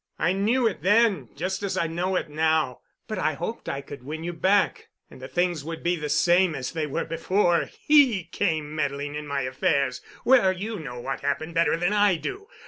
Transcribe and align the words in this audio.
I 0.17 0.33
knew 0.33 0.65
it 0.65 0.81
then 0.81 1.29
just 1.35 1.61
as 1.61 1.77
I 1.77 1.85
know 1.85 2.15
it 2.15 2.27
now, 2.27 2.79
but 3.07 3.19
I 3.19 3.33
hoped 3.33 3.69
I 3.69 3.81
could 3.81 4.01
win 4.01 4.23
you 4.23 4.33
back 4.33 4.87
and 5.11 5.21
that 5.21 5.31
things 5.33 5.63
would 5.63 5.83
be 5.83 5.95
the 5.95 6.09
same 6.09 6.55
as 6.55 6.71
they 6.71 6.87
were 6.87 7.05
before 7.05 7.69
he 7.83 8.23
came 8.23 8.73
meddling 8.75 9.13
in 9.13 9.27
my 9.27 9.41
affairs. 9.41 10.01
Well, 10.25 10.53
you 10.53 10.79
know 10.79 10.99
what 10.99 11.19
happened 11.19 11.53
better 11.53 11.77
than 11.77 11.93
I 11.93 12.15
do. 12.15 12.47